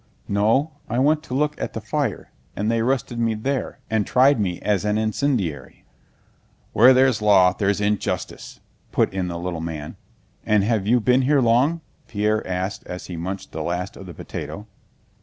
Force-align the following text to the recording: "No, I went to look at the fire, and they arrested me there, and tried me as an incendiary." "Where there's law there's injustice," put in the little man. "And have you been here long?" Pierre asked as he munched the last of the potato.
"No, 0.27 0.71
I 0.89 0.97
went 0.97 1.21
to 1.25 1.35
look 1.35 1.61
at 1.61 1.73
the 1.73 1.79
fire, 1.79 2.31
and 2.55 2.71
they 2.71 2.79
arrested 2.79 3.19
me 3.19 3.35
there, 3.35 3.77
and 3.87 4.03
tried 4.03 4.39
me 4.39 4.59
as 4.61 4.83
an 4.83 4.97
incendiary." 4.97 5.85
"Where 6.73 6.91
there's 6.91 7.21
law 7.21 7.53
there's 7.53 7.79
injustice," 7.79 8.61
put 8.91 9.13
in 9.13 9.27
the 9.27 9.37
little 9.37 9.61
man. 9.61 9.97
"And 10.43 10.63
have 10.63 10.87
you 10.87 10.99
been 11.01 11.21
here 11.21 11.39
long?" 11.39 11.81
Pierre 12.07 12.41
asked 12.47 12.83
as 12.87 13.05
he 13.05 13.15
munched 13.15 13.51
the 13.51 13.61
last 13.61 13.95
of 13.95 14.07
the 14.07 14.13
potato. 14.15 14.65